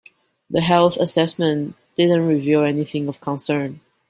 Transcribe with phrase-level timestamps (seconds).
[0.49, 3.81] The health assessment didn't reveal anything of concern.